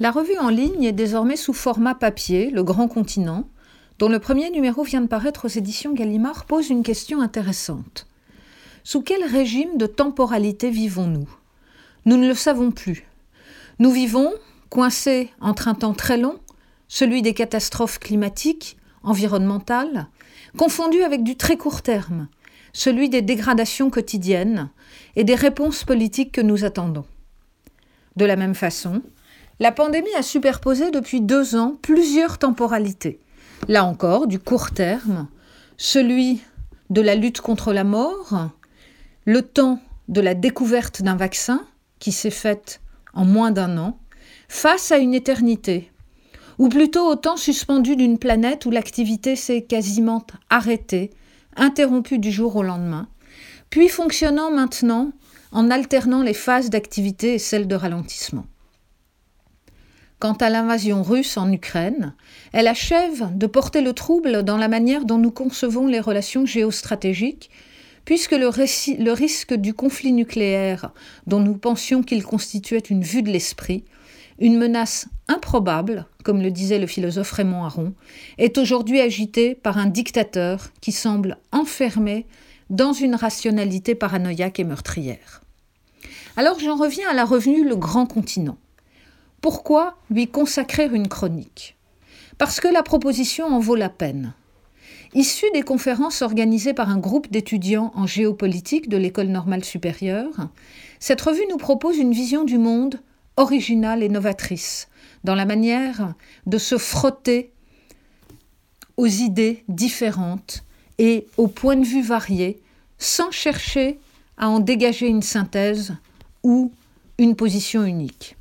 [0.00, 3.48] La revue en ligne est désormais sous format papier, Le Grand Continent,
[3.98, 8.06] dont le premier numéro vient de paraître aux éditions Gallimard, pose une question intéressante.
[8.84, 11.28] Sous quel régime de temporalité vivons-nous?
[12.04, 13.08] Nous ne le savons plus.
[13.80, 14.32] Nous vivons,
[14.70, 16.38] coincés entre un temps très long,
[16.86, 20.06] celui des catastrophes climatiques, environnementales,
[20.56, 22.28] confondu avec du très court terme,
[22.72, 24.70] celui des dégradations quotidiennes
[25.16, 27.04] et des réponses politiques que nous attendons.
[28.14, 29.02] De la même façon,
[29.60, 33.20] la pandémie a superposé depuis deux ans plusieurs temporalités.
[33.66, 35.28] Là encore, du court terme,
[35.76, 36.42] celui
[36.90, 38.50] de la lutte contre la mort,
[39.24, 41.66] le temps de la découverte d'un vaccin,
[41.98, 42.80] qui s'est fait
[43.14, 43.98] en moins d'un an,
[44.48, 45.90] face à une éternité,
[46.58, 51.10] ou plutôt au temps suspendu d'une planète où l'activité s'est quasiment arrêtée,
[51.56, 53.08] interrompue du jour au lendemain,
[53.70, 55.12] puis fonctionnant maintenant
[55.50, 58.46] en alternant les phases d'activité et celles de ralentissement.
[60.18, 62.12] Quant à l'invasion russe en Ukraine,
[62.52, 67.50] elle achève de porter le trouble dans la manière dont nous concevons les relations géostratégiques,
[68.04, 70.90] puisque le, risque du conflit nucléaire,
[71.28, 73.84] dont nous pensions qu'il constituait une vue de l'esprit,
[74.40, 77.94] une menace improbable, comme le disait le philosophe Raymond Aron,
[78.38, 82.26] est aujourd'hui agité par un dictateur qui semble enfermé
[82.70, 85.42] dans une rationalité paranoïaque et meurtrière.
[86.36, 88.58] Alors j'en reviens à la revue Le Grand Continent.
[89.50, 91.78] Pourquoi lui consacrer une chronique
[92.36, 94.34] Parce que la proposition en vaut la peine.
[95.14, 100.50] Issue des conférences organisées par un groupe d'étudiants en géopolitique de l'École normale supérieure,
[101.00, 103.00] cette revue nous propose une vision du monde
[103.38, 104.88] originale et novatrice,
[105.24, 106.12] dans la manière
[106.44, 107.50] de se frotter
[108.98, 110.62] aux idées différentes
[110.98, 112.60] et aux points de vue variés,
[112.98, 113.98] sans chercher
[114.36, 115.94] à en dégager une synthèse
[116.42, 116.70] ou
[117.16, 118.36] une position unique.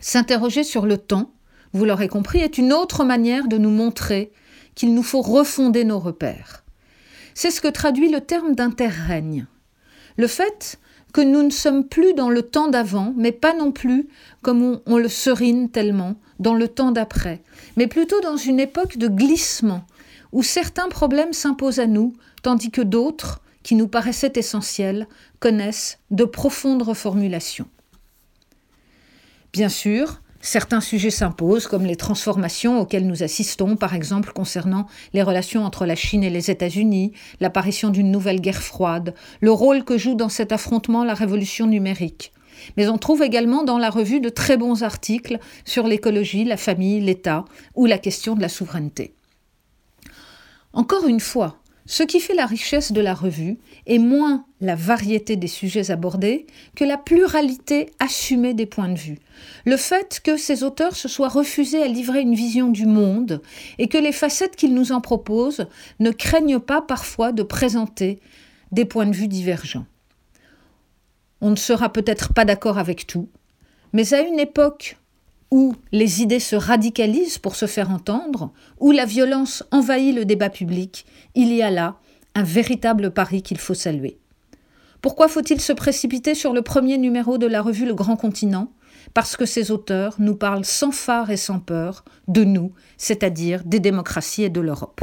[0.00, 1.32] S'interroger sur le temps,
[1.72, 4.32] vous l'aurez compris, est une autre manière de nous montrer
[4.74, 6.64] qu'il nous faut refonder nos repères.
[7.34, 9.46] C'est ce que traduit le terme d'interrègne.
[10.16, 10.78] Le fait
[11.12, 14.08] que nous ne sommes plus dans le temps d'avant, mais pas non plus,
[14.42, 17.42] comme on, le serine tellement, dans le temps d'après,
[17.76, 19.84] mais plutôt dans une époque de glissement,
[20.32, 25.08] où certains problèmes s'imposent à nous, tandis que d'autres, qui nous paraissaient essentiels,
[25.40, 27.68] connaissent de profondes reformulations.
[29.52, 35.22] Bien sûr, certains sujets s'imposent, comme les transformations auxquelles nous assistons, par exemple concernant les
[35.22, 39.98] relations entre la Chine et les États-Unis, l'apparition d'une nouvelle guerre froide, le rôle que
[39.98, 42.32] joue dans cet affrontement la révolution numérique.
[42.76, 47.00] Mais on trouve également dans la revue de très bons articles sur l'écologie, la famille,
[47.00, 47.44] l'État
[47.74, 49.14] ou la question de la souveraineté.
[50.72, 51.58] Encore une fois,
[51.90, 53.56] ce qui fait la richesse de la revue
[53.86, 59.18] est moins la variété des sujets abordés que la pluralité assumée des points de vue.
[59.64, 63.40] Le fait que ces auteurs se soient refusés à livrer une vision du monde
[63.78, 65.66] et que les facettes qu'ils nous en proposent
[65.98, 68.20] ne craignent pas parfois de présenter
[68.70, 69.86] des points de vue divergents.
[71.40, 73.30] On ne sera peut-être pas d'accord avec tout,
[73.94, 74.98] mais à une époque
[75.50, 80.50] où les idées se radicalisent pour se faire entendre, où la violence envahit le débat
[80.50, 81.96] public, il y a là
[82.34, 84.18] un véritable pari qu'il faut saluer.
[85.00, 88.72] Pourquoi faut-il se précipiter sur le premier numéro de la revue Le Grand Continent?
[89.14, 93.80] Parce que ces auteurs nous parlent sans phare et sans peur de nous, c'est-à-dire des
[93.80, 95.00] démocraties et de l'Europe.